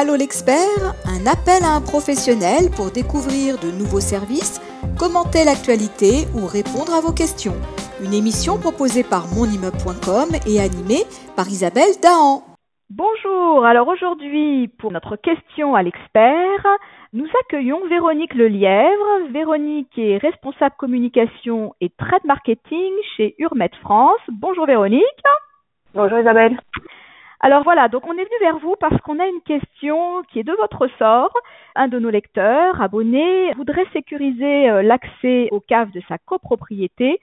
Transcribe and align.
Allô 0.00 0.14
l'expert, 0.14 0.94
un 1.10 1.26
appel 1.26 1.58
à 1.66 1.74
un 1.74 1.82
professionnel 1.82 2.70
pour 2.70 2.92
découvrir 2.94 3.58
de 3.58 3.74
nouveaux 3.74 3.98
services, 3.98 4.62
commenter 4.96 5.42
l'actualité 5.42 6.30
ou 6.38 6.46
répondre 6.46 6.94
à 6.94 7.02
vos 7.02 7.10
questions. 7.10 7.58
Une 7.98 8.14
émission 8.14 8.62
proposée 8.62 9.02
par 9.02 9.26
monimmeuble.com 9.34 10.38
et 10.46 10.62
animée 10.62 11.02
par 11.34 11.50
Isabelle 11.50 11.98
Dahan. 11.98 12.46
Bonjour, 12.94 13.66
alors 13.66 13.88
aujourd'hui 13.88 14.70
pour 14.78 14.92
notre 14.92 15.16
question 15.16 15.74
à 15.74 15.82
l'expert, 15.82 16.62
nous 17.12 17.26
accueillons 17.42 17.82
Véronique 17.88 18.34
Lelièvre. 18.34 19.34
Véronique 19.34 19.98
est 19.98 20.18
responsable 20.18 20.76
communication 20.78 21.74
et 21.80 21.90
trade 21.90 22.22
marketing 22.24 22.92
chez 23.16 23.34
Urmet 23.38 23.74
France. 23.82 24.22
Bonjour 24.30 24.64
Véronique. 24.64 25.26
Bonjour 25.92 26.20
Isabelle. 26.20 26.56
Alors 27.40 27.62
voilà, 27.62 27.88
donc 27.88 28.04
on 28.06 28.12
est 28.14 28.24
venu 28.24 28.38
vers 28.40 28.58
vous 28.58 28.74
parce 28.80 29.00
qu'on 29.02 29.20
a 29.20 29.26
une 29.26 29.40
question 29.42 30.22
qui 30.24 30.40
est 30.40 30.44
de 30.44 30.54
votre 30.54 30.88
sort. 30.98 31.32
Un 31.76 31.86
de 31.86 31.98
nos 31.98 32.10
lecteurs, 32.10 32.80
abonnés, 32.82 33.52
voudrait 33.54 33.86
sécuriser 33.92 34.68
euh, 34.68 34.82
l'accès 34.82 35.48
aux 35.52 35.60
caves 35.60 35.92
de 35.92 36.02
sa 36.08 36.18
copropriété 36.18 37.20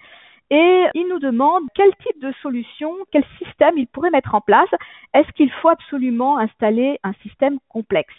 et 0.51 0.85
il 0.93 1.07
nous 1.09 1.19
demande 1.19 1.63
quel 1.73 1.93
type 1.97 2.21
de 2.21 2.31
solution, 2.41 2.93
quel 3.11 3.25
système 3.39 3.77
il 3.77 3.87
pourrait 3.87 4.11
mettre 4.11 4.35
en 4.35 4.41
place. 4.41 4.69
Est-ce 5.13 5.31
qu'il 5.33 5.51
faut 5.51 5.69
absolument 5.69 6.37
installer 6.37 6.99
un 7.03 7.13
système 7.23 7.57
complexe? 7.67 8.13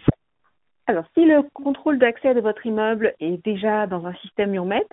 Alors, 0.89 1.05
si 1.15 1.25
le 1.25 1.42
contrôle 1.55 1.98
d'accès 1.98 2.34
de 2.34 2.41
votre 2.41 2.65
immeuble 2.67 3.15
est 3.20 3.42
déjà 3.45 3.87
dans 3.87 4.06
un 4.06 4.15
système 4.15 4.55
Urmet, 4.55 4.87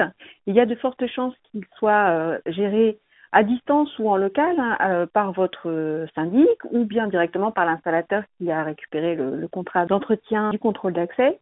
il 0.47 0.55
y 0.55 0.59
a 0.59 0.65
de 0.65 0.75
fortes 0.75 1.05
chances 1.07 1.35
qu'il 1.51 1.65
soit 1.77 2.09
euh, 2.09 2.39
géré 2.45 2.97
à 3.33 3.43
distance 3.43 3.89
ou 3.97 4.09
en 4.09 4.15
local 4.15 4.55
hein, 4.59 4.77
euh, 4.81 5.05
par 5.11 5.31
votre 5.31 5.67
euh, 5.67 6.05
syndic 6.13 6.47
ou 6.71 6.85
bien 6.85 7.07
directement 7.07 7.51
par 7.51 7.65
l'installateur 7.65 8.23
qui 8.37 8.51
a 8.51 8.63
récupéré 8.63 9.15
le, 9.15 9.47
contrat 9.47 9.87
d'entretien 9.87 10.51
du 10.51 10.59
contrôle 10.59 10.93
d'accès. 10.93 11.39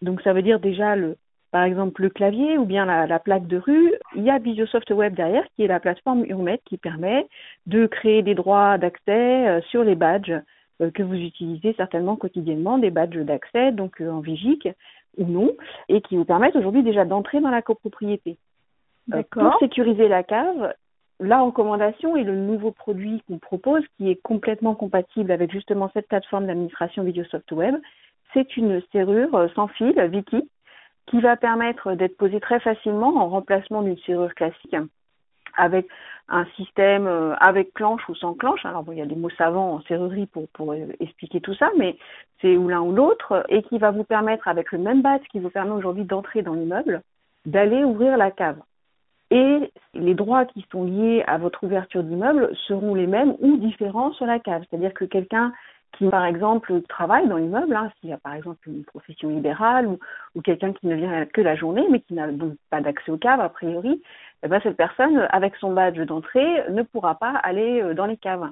Donc 0.00 0.22
ça 0.22 0.32
veut 0.32 0.40
dire 0.40 0.58
déjà 0.58 0.96
le, 0.96 1.16
par 1.50 1.64
exemple 1.64 2.00
le 2.00 2.08
clavier 2.08 2.56
ou 2.56 2.64
bien 2.64 2.86
la, 2.86 3.18
plaque 3.18 3.46
de 3.46 3.58
rue. 3.58 3.92
Il 4.16 4.24
y 4.24 4.30
a 4.30 4.38
Visiosoft 4.38 4.90
Web 4.90 5.14
derrière 5.14 5.44
qui 5.54 5.62
est 5.62 5.68
la 5.68 5.80
plateforme 5.80 6.24
Urmet 6.24 6.60
qui 6.64 6.78
permet 6.78 7.28
de 7.66 7.86
créer 7.86 8.22
des 8.22 8.34
droits 8.34 8.78
d'accès 8.78 9.46
euh, 9.46 9.60
sur 9.68 9.84
les 9.84 9.94
badges 9.94 10.40
que 10.92 11.04
vous 11.04 11.14
utilisez 11.14 11.72
certainement 11.74 12.16
quotidiennement, 12.16 12.78
des 12.78 12.90
badges 12.90 13.20
d'accès 13.20 13.70
donc 13.70 14.00
en 14.00 14.18
Vigic 14.18 14.68
ou 15.16 15.24
non, 15.24 15.52
et 15.88 16.00
qui 16.00 16.16
vous 16.16 16.24
permettent 16.24 16.56
aujourd'hui 16.56 16.82
déjà 16.82 17.04
d'entrer 17.04 17.40
dans 17.40 17.50
la 17.50 17.62
copropriété. 17.62 18.38
Pour 19.30 19.56
sécuriser 19.60 20.08
la 20.08 20.24
cave, 20.24 20.74
la 21.20 21.40
recommandation 21.40 22.16
et 22.16 22.24
le 22.24 22.36
nouveau 22.36 22.70
produit 22.70 23.22
qu'on 23.26 23.38
propose, 23.38 23.82
qui 23.96 24.10
est 24.10 24.20
complètement 24.22 24.74
compatible 24.74 25.30
avec 25.30 25.52
justement 25.52 25.90
cette 25.94 26.08
plateforme 26.08 26.46
d'administration 26.46 27.04
Videosoft 27.04 27.50
Web, 27.52 27.76
c'est 28.32 28.56
une 28.56 28.82
serrure 28.92 29.34
euh, 29.34 29.48
sans 29.54 29.68
fil, 29.68 29.94
Viki, 30.10 30.48
qui 31.06 31.20
va 31.20 31.36
permettre 31.36 31.94
d'être 31.94 32.16
posée 32.16 32.40
très 32.40 32.60
facilement 32.60 33.16
en 33.16 33.28
remplacement 33.28 33.82
d'une 33.82 33.98
serrure 33.98 34.34
classique 34.34 34.76
avec 35.56 35.86
un 36.28 36.46
système 36.56 37.06
euh, 37.06 37.34
avec 37.36 37.72
clenche 37.74 38.08
ou 38.08 38.14
sans 38.14 38.34
clenche. 38.34 38.64
Alors 38.64 38.82
bon, 38.82 38.92
il 38.92 38.98
y 38.98 39.02
a 39.02 39.06
des 39.06 39.14
mots 39.14 39.30
savants 39.30 39.74
en 39.74 39.80
serrurerie 39.82 40.26
pour, 40.26 40.48
pour 40.48 40.72
euh, 40.72 40.86
expliquer 41.00 41.40
tout 41.40 41.54
ça, 41.54 41.70
mais 41.78 41.96
c'est 42.40 42.56
ou 42.56 42.68
l'un 42.68 42.80
ou 42.80 42.92
l'autre, 42.92 43.44
et 43.48 43.62
qui 43.62 43.78
va 43.78 43.90
vous 43.90 44.04
permettre, 44.04 44.48
avec 44.48 44.72
le 44.72 44.78
même 44.78 45.02
badge 45.02 45.22
qui 45.30 45.38
vous 45.38 45.50
permet 45.50 45.72
aujourd'hui 45.72 46.04
d'entrer 46.04 46.42
dans 46.42 46.54
l'immeuble, 46.54 47.02
d'aller 47.46 47.84
ouvrir 47.84 48.16
la 48.16 48.30
cave 48.30 48.58
et 49.34 49.72
les 49.94 50.14
droits 50.14 50.44
qui 50.44 50.64
sont 50.70 50.84
liés 50.84 51.24
à 51.26 51.38
votre 51.38 51.64
ouverture 51.64 52.04
d'immeuble 52.04 52.54
seront 52.68 52.94
les 52.94 53.08
mêmes 53.08 53.34
ou 53.40 53.56
différents 53.56 54.12
sur 54.12 54.26
la 54.26 54.38
cave. 54.38 54.62
C'est-à-dire 54.70 54.94
que 54.94 55.04
quelqu'un 55.04 55.52
qui, 55.98 56.08
par 56.08 56.24
exemple, 56.24 56.82
travaille 56.88 57.26
dans 57.28 57.36
l'immeuble, 57.36 57.74
hein, 57.74 57.90
s'il 57.98 58.10
y 58.10 58.12
a 58.12 58.18
par 58.18 58.34
exemple 58.34 58.68
une 58.68 58.84
profession 58.84 59.28
libérale 59.28 59.88
ou, 59.88 59.98
quelqu'un 60.42 60.72
qui 60.72 60.86
ne 60.86 60.94
vient 60.94 61.26
que 61.26 61.40
la 61.40 61.56
journée 61.56 61.84
mais 61.90 62.00
qui 62.00 62.14
n'a 62.14 62.30
donc 62.30 62.54
pas 62.70 62.80
d'accès 62.80 63.10
aux 63.10 63.16
caves 63.16 63.40
a 63.40 63.48
priori, 63.48 64.00
eh 64.44 64.48
ben, 64.48 64.60
cette 64.62 64.76
personne, 64.76 65.26
avec 65.30 65.56
son 65.56 65.72
badge 65.72 65.98
d'entrée, 66.00 66.70
ne 66.70 66.82
pourra 66.82 67.16
pas 67.16 67.32
aller 67.42 67.82
euh, 67.82 67.94
dans 67.94 68.06
les 68.06 68.16
caves. 68.16 68.48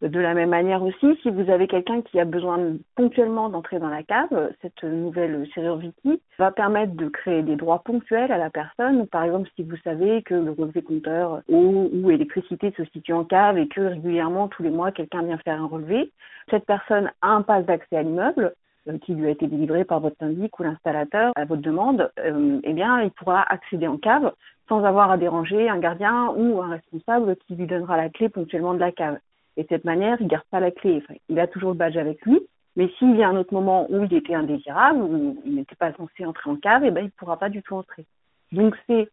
De 0.00 0.20
la 0.20 0.32
même 0.32 0.50
manière 0.50 0.80
aussi, 0.84 1.18
si 1.22 1.30
vous 1.30 1.50
avez 1.50 1.66
quelqu'un 1.66 2.02
qui 2.02 2.20
a 2.20 2.24
besoin 2.24 2.76
ponctuellement 2.94 3.48
d'entrer 3.48 3.80
dans 3.80 3.88
la 3.88 4.04
cave, 4.04 4.52
cette 4.62 4.84
nouvelle 4.84 5.44
serrure 5.52 5.78
Viki 5.78 6.22
va 6.38 6.52
permettre 6.52 6.94
de 6.94 7.08
créer 7.08 7.42
des 7.42 7.56
droits 7.56 7.80
ponctuels 7.80 8.30
à 8.30 8.38
la 8.38 8.48
personne. 8.48 9.08
Par 9.08 9.24
exemple, 9.24 9.50
si 9.56 9.64
vous 9.64 9.76
savez 9.82 10.22
que 10.22 10.34
le 10.34 10.52
relevé 10.52 10.82
compteur 10.82 11.42
eau 11.48 11.90
ou 11.92 12.10
électricité 12.12 12.72
se 12.76 12.84
situe 12.92 13.12
en 13.12 13.24
cave 13.24 13.58
et 13.58 13.66
que 13.66 13.80
régulièrement, 13.80 14.46
tous 14.46 14.62
les 14.62 14.70
mois, 14.70 14.92
quelqu'un 14.92 15.24
vient 15.24 15.38
faire 15.38 15.60
un 15.60 15.66
relevé, 15.66 16.12
cette 16.48 16.64
personne 16.64 17.10
a 17.20 17.30
un 17.30 17.42
passe 17.42 17.66
d'accès 17.66 17.96
à 17.96 18.02
l'immeuble 18.04 18.54
euh, 18.88 18.98
qui 18.98 19.14
lui 19.14 19.26
a 19.26 19.30
été 19.30 19.48
délivré 19.48 19.84
par 19.84 19.98
votre 19.98 20.16
syndic 20.18 20.56
ou 20.60 20.62
l'installateur 20.62 21.32
à 21.34 21.44
votre 21.44 21.62
demande, 21.62 22.08
euh, 22.20 22.60
eh 22.62 22.72
bien, 22.72 23.02
il 23.02 23.10
pourra 23.10 23.42
accéder 23.52 23.88
en 23.88 23.96
cave 23.96 24.32
sans 24.68 24.84
avoir 24.84 25.10
à 25.10 25.16
déranger 25.16 25.68
un 25.68 25.78
gardien 25.78 26.28
ou 26.36 26.62
un 26.62 26.68
responsable 26.68 27.34
qui 27.46 27.56
lui 27.56 27.66
donnera 27.66 27.96
la 27.96 28.10
clé 28.10 28.28
ponctuellement 28.28 28.74
de 28.74 28.78
la 28.78 28.92
cave. 28.92 29.18
Et 29.58 29.64
de 29.64 29.68
cette 29.68 29.84
manière, 29.84 30.16
il 30.20 30.28
garde 30.28 30.46
pas 30.50 30.60
la 30.60 30.70
clé. 30.70 31.02
il 31.28 31.38
a 31.38 31.48
toujours 31.48 31.70
le 31.70 31.76
badge 31.76 31.96
avec 31.96 32.24
lui. 32.24 32.40
Mais 32.76 32.88
s'il 32.96 33.16
y 33.16 33.24
a 33.24 33.28
un 33.28 33.36
autre 33.36 33.52
moment 33.52 33.86
où 33.90 34.04
il 34.04 34.14
était 34.14 34.34
indésirable, 34.34 35.02
où 35.02 35.36
il 35.44 35.56
n'était 35.56 35.74
pas 35.74 35.92
censé 35.94 36.24
entrer 36.24 36.48
en 36.48 36.56
cave, 36.56 36.84
eh 36.84 36.92
ben, 36.92 37.00
il 37.00 37.06
ne 37.06 37.10
pourra 37.10 37.36
pas 37.36 37.48
du 37.48 37.60
tout 37.60 37.74
entrer. 37.74 38.06
Donc 38.52 38.76
c'est 38.86 39.08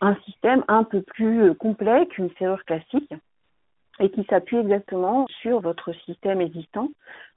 un 0.00 0.16
système 0.24 0.64
un 0.66 0.82
peu 0.82 1.02
plus 1.02 1.42
euh, 1.42 1.54
complet 1.54 2.06
qu'une 2.06 2.30
serrure 2.38 2.64
classique 2.64 3.12
et 4.00 4.10
qui 4.10 4.24
s'appuie 4.24 4.56
exactement 4.56 5.26
sur 5.42 5.60
votre 5.60 5.92
système 6.06 6.40
existant. 6.40 6.88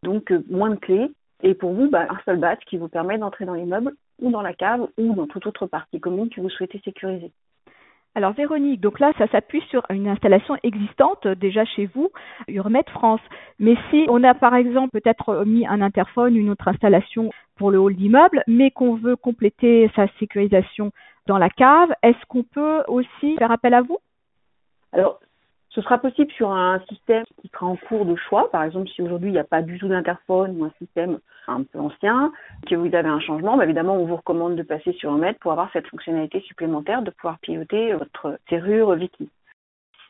Donc 0.01 0.31
euh, 0.31 0.43
moins 0.49 0.69
de 0.69 0.75
clés 0.75 1.11
et 1.43 1.53
pour 1.53 1.73
vous, 1.73 1.89
bah, 1.89 2.07
un 2.09 2.19
seul 2.23 2.37
badge 2.37 2.63
qui 2.67 2.77
vous 2.77 2.87
permet 2.87 3.17
d'entrer 3.17 3.43
dans 3.43 3.53
l'immeuble 3.53 3.93
ou 4.19 4.31
dans 4.31 4.41
la 4.41 4.53
cave 4.53 4.87
ou 4.97 5.13
dans 5.13 5.27
toute 5.27 5.45
autre 5.45 5.67
partie 5.67 5.99
commune 5.99 6.29
que 6.29 6.39
vous 6.39 6.49
souhaitez 6.49 6.81
sécuriser. 6.85 7.31
Alors 8.17 8.31
Véronique, 8.31 8.79
donc 8.79 9.01
là, 9.01 9.11
ça 9.17 9.27
s'appuie 9.27 9.61
sur 9.69 9.83
une 9.89 10.07
installation 10.07 10.55
existante 10.63 11.27
déjà 11.27 11.65
chez 11.65 11.85
vous, 11.93 12.11
Urmet 12.47 12.85
France. 12.93 13.19
Mais 13.59 13.75
si 13.89 14.05
on 14.07 14.23
a 14.23 14.33
par 14.33 14.55
exemple 14.55 14.91
peut-être 15.01 15.43
mis 15.45 15.67
un 15.67 15.81
interphone, 15.81 16.37
une 16.37 16.49
autre 16.49 16.69
installation 16.69 17.29
pour 17.57 17.71
le 17.71 17.77
hall 17.77 17.93
d'immeuble, 17.93 18.41
mais 18.47 18.71
qu'on 18.71 18.95
veut 18.95 19.17
compléter 19.17 19.91
sa 19.97 20.07
sécurisation 20.17 20.91
dans 21.27 21.37
la 21.37 21.49
cave, 21.49 21.89
est-ce 22.03 22.25
qu'on 22.29 22.43
peut 22.43 22.83
aussi 22.87 23.35
faire 23.37 23.51
appel 23.51 23.73
à 23.73 23.81
vous? 23.81 23.97
Ce 25.75 25.81
sera 25.81 25.97
possible 25.97 26.31
sur 26.31 26.51
un 26.51 26.79
système 26.87 27.25
qui 27.41 27.49
sera 27.49 27.65
en 27.65 27.75
cours 27.75 28.05
de 28.05 28.15
choix. 28.15 28.49
Par 28.49 28.63
exemple, 28.63 28.87
si 28.87 29.01
aujourd'hui 29.01 29.29
il 29.29 29.33
n'y 29.33 29.39
a 29.39 29.43
pas 29.43 29.61
du 29.61 29.77
tout 29.77 29.89
d'interphone 29.89 30.55
ou 30.57 30.63
un 30.63 30.71
système 30.79 31.19
un 31.47 31.63
peu 31.63 31.79
ancien, 31.79 32.31
que 32.65 32.75
vous 32.75 32.95
avez 32.95 33.09
un 33.09 33.19
changement, 33.19 33.57
bah, 33.57 33.65
évidemment, 33.65 33.95
on 33.95 34.05
vous 34.05 34.15
recommande 34.15 34.55
de 34.55 34.63
passer 34.63 34.93
sur 34.93 35.11
un 35.11 35.33
pour 35.33 35.51
avoir 35.51 35.69
cette 35.73 35.87
fonctionnalité 35.87 36.39
supplémentaire 36.41 37.01
de 37.01 37.11
pouvoir 37.11 37.39
piloter 37.39 37.93
votre 37.93 38.39
serrure 38.49 38.93
Viki. 38.95 39.29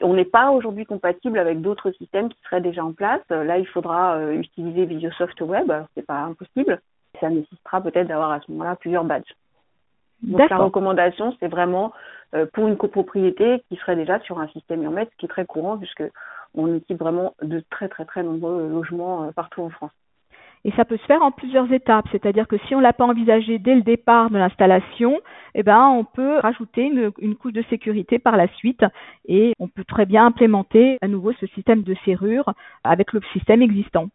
On 0.02 0.14
n'est 0.14 0.26
pas 0.26 0.52
aujourd'hui 0.52 0.86
compatible 0.86 1.40
avec 1.40 1.62
d'autres 1.62 1.92
systèmes 1.92 2.30
qui 2.30 2.38
seraient 2.44 2.62
déjà 2.62 2.84
en 2.84 2.92
place. 2.92 3.22
Là, 3.30 3.58
il 3.58 3.66
faudra 3.66 4.18
euh, 4.18 4.34
utiliser 4.34 4.86
Visiosoft 4.86 5.40
Web. 5.42 5.72
C'est 5.96 6.06
pas 6.06 6.20
impossible. 6.20 6.82
Ça 7.20 7.30
nécessitera 7.30 7.82
peut-être 7.82 8.08
d'avoir 8.08 8.32
à 8.32 8.42
ce 8.42 8.52
moment-là 8.52 8.76
plusieurs 8.76 9.06
badges. 9.06 9.34
Donc 10.26 10.50
la 10.50 10.58
recommandation, 10.58 11.36
c'est 11.40 11.48
vraiment 11.48 11.94
euh, 12.34 12.46
pour 12.54 12.68
une 12.68 12.78
copropriété 12.78 13.64
qui 13.70 13.76
serait 13.78 13.96
déjà 13.96 14.20
sur 14.22 14.40
un 14.40 14.48
système 14.50 14.84
urbain, 14.84 15.06
ce 15.06 15.18
qui 15.18 15.26
est 15.26 15.30
très 15.30 15.46
courant 15.46 15.78
puisque 15.78 16.04
on 16.56 16.76
équipe 16.76 17.00
vraiment 17.00 17.34
de 17.42 17.64
très 17.70 17.88
très 17.88 18.06
très 18.06 18.24
nombreux 18.24 18.68
logements 18.68 19.24
euh, 19.24 19.32
partout 19.32 19.62
en 19.62 19.70
France. 19.70 19.92
Et 20.64 20.72
ça 20.72 20.84
peut 20.84 20.98
se 20.98 21.06
faire 21.06 21.22
en 21.22 21.32
plusieurs 21.32 21.72
étapes, 21.72 22.08
c'est-à-dire 22.12 22.48
que 22.48 22.58
si 22.68 22.74
on 22.74 22.80
l'a 22.80 22.92
pas 22.92 23.06
envisagé 23.06 23.60
dès 23.60 23.76
le 23.76 23.84
départ 23.84 24.32
de 24.32 24.40
l'installation, 24.40 25.20
eh 25.54 25.62
ben 25.62 25.88
on 25.90 26.04
peut 26.04 26.40
rajouter 26.40 26.86
une, 26.86 27.12
une, 27.20 27.36
couche 27.36 27.54
de 27.54 27.62
sécurité 27.70 28.18
par 28.18 28.36
la 28.36 28.48
suite 28.48 28.84
et 29.28 29.54
on 29.60 29.68
peut 29.68 29.84
très 29.84 30.08
bien 30.08 30.26
implémenter 30.26 30.98
à 31.02 31.08
nouveau 31.08 31.34
ce 31.34 31.46
système 31.48 31.84
de 31.84 31.96
serrure 32.04 32.52
avec 32.84 33.14
le 33.14 33.22
système 33.34 33.62
existant. 33.62 34.08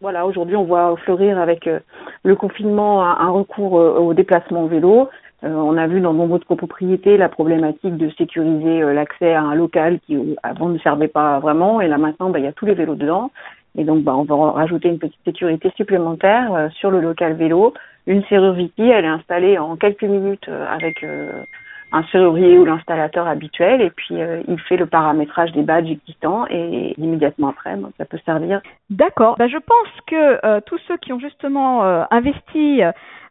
Voilà, 0.00 0.26
aujourd'hui 0.26 0.56
on 0.56 0.64
voit 0.64 0.94
fleurir 0.98 1.38
avec 1.38 1.66
euh, 1.66 1.80
le 2.22 2.36
confinement 2.36 3.02
un, 3.02 3.30
recours 3.30 3.72
au 3.72 4.14
déplacement 4.14 4.66
vélo. 4.66 5.08
Euh, 5.44 5.50
on 5.50 5.76
a 5.76 5.86
vu 5.86 6.00
dans 6.00 6.14
nombreuses 6.14 6.44
copropriétés 6.44 7.18
la 7.18 7.28
problématique 7.28 7.96
de 7.96 8.08
sécuriser 8.16 8.82
euh, 8.82 8.94
l'accès 8.94 9.34
à 9.34 9.42
un 9.42 9.54
local 9.54 10.00
qui 10.06 10.34
avant 10.42 10.70
ne 10.70 10.78
servait 10.78 11.08
pas 11.08 11.38
vraiment 11.40 11.82
et 11.82 11.88
là 11.88 11.98
maintenant 11.98 12.30
bah, 12.30 12.38
il 12.38 12.46
y 12.46 12.48
a 12.48 12.52
tous 12.52 12.64
les 12.64 12.72
vélos 12.72 12.94
dedans 12.94 13.30
et 13.76 13.84
donc 13.84 14.02
bah, 14.02 14.16
on 14.16 14.24
va 14.24 14.52
rajouter 14.52 14.88
une 14.88 14.98
petite 14.98 15.20
sécurité 15.26 15.70
supplémentaire 15.76 16.54
euh, 16.54 16.68
sur 16.70 16.90
le 16.90 17.00
local 17.00 17.34
vélo. 17.34 17.74
Une 18.06 18.24
serrure 18.24 18.54
Viti, 18.54 18.88
elle 18.88 19.04
est 19.04 19.08
installée 19.08 19.58
en 19.58 19.76
quelques 19.76 20.04
minutes 20.04 20.48
avec 20.48 21.04
un 21.96 22.04
serrurier 22.12 22.58
ou 22.58 22.64
l'installateur 22.64 23.26
habituel 23.26 23.80
et 23.80 23.90
puis 23.90 24.20
euh, 24.20 24.42
il 24.48 24.60
fait 24.60 24.76
le 24.76 24.86
paramétrage 24.86 25.52
des 25.52 25.62
badges 25.62 25.90
existants 25.90 26.46
et 26.50 26.94
immédiatement 26.98 27.48
après, 27.48 27.76
ça 27.96 28.04
peut 28.04 28.18
servir. 28.26 28.60
D'accord. 28.90 29.36
Bah, 29.38 29.48
je 29.48 29.56
pense 29.56 29.88
que 30.06 30.44
euh, 30.44 30.60
tous 30.66 30.78
ceux 30.86 30.98
qui 30.98 31.12
ont 31.12 31.18
justement 31.18 31.84
euh, 31.84 32.04
investi 32.10 32.82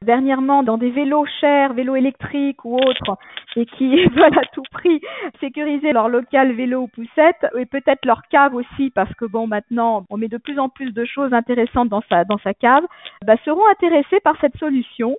dernièrement 0.01 0.63
dans 0.63 0.77
des 0.77 0.89
vélos 0.89 1.25
chers, 1.39 1.73
vélos 1.73 1.95
électriques 1.95 2.63
ou 2.65 2.77
autres, 2.77 3.17
et 3.55 3.65
qui 3.65 4.05
veulent 4.15 4.37
à 4.37 4.45
tout 4.53 4.63
prix 4.71 5.01
sécuriser 5.39 5.93
leur 5.93 6.09
local 6.09 6.53
vélo 6.53 6.81
ou 6.81 6.87
poussette, 6.87 7.45
et 7.57 7.65
peut-être 7.65 8.05
leur 8.05 8.21
cave 8.29 8.55
aussi, 8.55 8.89
parce 8.89 9.13
que 9.15 9.25
bon, 9.25 9.47
maintenant, 9.47 10.05
on 10.09 10.17
met 10.17 10.27
de 10.27 10.37
plus 10.37 10.59
en 10.59 10.69
plus 10.69 10.91
de 10.91 11.05
choses 11.05 11.33
intéressantes 11.33 11.89
dans 11.89 12.03
sa, 12.09 12.23
dans 12.23 12.39
sa 12.39 12.53
cave, 12.53 12.83
bah, 13.25 13.35
seront 13.45 13.67
intéressés 13.71 14.19
par 14.23 14.35
cette 14.41 14.57
solution 14.57 15.15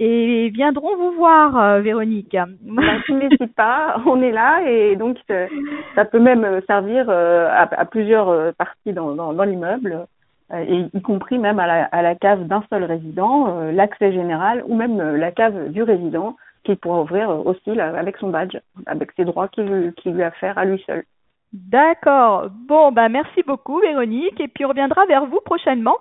et 0.00 0.50
viendront 0.50 0.96
vous 0.96 1.12
voir, 1.12 1.56
euh, 1.56 1.80
Véronique. 1.80 2.36
Bah, 2.62 2.82
n'hésite 3.08 3.54
pas, 3.54 4.00
on 4.06 4.22
est 4.22 4.30
là 4.30 4.62
et 4.68 4.96
donc 4.96 5.16
euh, 5.30 5.46
ça 5.94 6.04
peut 6.04 6.20
même 6.20 6.44
euh, 6.44 6.60
servir 6.66 7.10
à, 7.10 7.84
plusieurs 7.86 8.54
parties 8.54 8.92
dans, 8.92 9.14
dans, 9.14 9.44
l'immeuble, 9.44 10.06
et 10.54 10.84
y 10.92 11.02
compris 11.02 11.38
même 11.38 11.58
à 11.58 11.66
la, 11.66 11.84
à 11.84 12.02
la 12.02 12.14
cave 12.14 12.46
d'un 12.46 12.62
seul 12.70 12.84
résident, 12.84 13.70
l'accès 13.72 14.12
général 14.12 14.62
ou 14.66 14.76
même 14.76 14.98
la 15.16 15.32
cave 15.32 15.70
du 15.70 15.82
résident 15.82 16.36
qu'il 16.64 16.76
pourra 16.76 17.02
ouvrir 17.02 17.30
aussi 17.46 17.78
avec 17.80 18.16
son 18.18 18.30
badge, 18.30 18.56
avec 18.86 19.12
ses 19.12 19.24
droits 19.24 19.48
qu'il 19.48 19.92
qui 19.96 20.10
lui 20.10 20.22
a 20.22 20.30
fait 20.30 20.52
à 20.54 20.64
lui 20.64 20.82
seul. 20.86 21.04
D'accord. 21.52 22.48
Bon, 22.68 22.92
ben 22.92 23.08
merci 23.08 23.42
beaucoup 23.46 23.80
Véronique 23.80 24.38
et 24.38 24.48
puis 24.48 24.66
on 24.66 24.68
reviendra 24.68 25.06
vers 25.06 25.24
vous 25.24 25.40
prochainement 25.40 25.96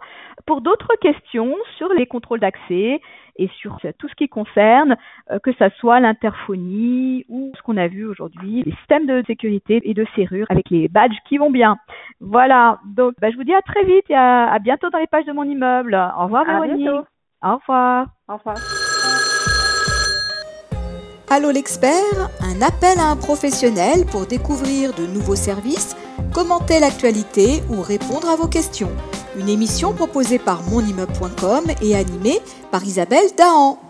pour 0.45 0.59
d'autres 0.59 0.93
questions 0.99 1.55
sur 1.77 1.87
les 1.93 2.05
contrôles 2.05 2.41
d'accès 2.41 2.99
et 3.37 3.49
sur 3.59 3.79
tout 3.97 4.07
ce 4.07 4.15
qui 4.15 4.27
concerne 4.27 4.95
euh, 5.31 5.39
que 5.39 5.53
ça 5.53 5.69
soit 5.79 5.99
l'interphonie 5.99 7.25
ou 7.29 7.51
ce 7.55 7.61
qu'on 7.61 7.77
a 7.77 7.87
vu 7.87 8.05
aujourd'hui, 8.05 8.63
les 8.65 8.71
systèmes 8.73 9.05
de 9.05 9.23
sécurité 9.27 9.81
et 9.83 9.93
de 9.93 10.05
serrure 10.15 10.47
avec 10.49 10.69
les 10.69 10.87
badges 10.87 11.17
qui 11.27 11.37
vont 11.37 11.51
bien. 11.51 11.77
Voilà. 12.19 12.79
Donc, 12.85 13.13
ben, 13.21 13.31
je 13.31 13.37
vous 13.37 13.43
dis 13.43 13.53
à 13.53 13.61
très 13.61 13.83
vite 13.83 14.09
et 14.09 14.15
à, 14.15 14.57
bientôt 14.59 14.89
dans 14.89 14.99
les 14.99 15.07
pages 15.07 15.25
de 15.25 15.33
mon 15.33 15.43
immeuble. 15.43 15.95
Au 16.17 16.23
revoir 16.23 16.45
Véronique. 16.45 16.89
Au 17.43 17.55
revoir. 17.57 18.07
Au 18.27 18.37
revoir. 18.37 18.57
Allô 21.29 21.51
l'expert, 21.51 22.29
un 22.41 22.61
appel 22.61 22.97
à 22.99 23.11
un 23.11 23.17
professionnel 23.17 24.05
pour 24.09 24.27
découvrir 24.27 24.93
de 24.93 25.05
nouveaux 25.05 25.35
services, 25.35 25.95
commenter 26.33 26.79
l'actualité 26.79 27.61
ou 27.69 27.81
répondre 27.81 28.29
à 28.29 28.37
vos 28.37 28.47
questions. 28.47 28.91
Une 29.37 29.49
émission 29.49 29.93
proposée 29.93 30.39
par 30.39 30.63
monimmeuble.com 30.63 31.65
et 31.81 31.95
animée 31.95 32.39
par 32.71 32.83
Isabelle 32.83 33.29
Dahan. 33.37 33.77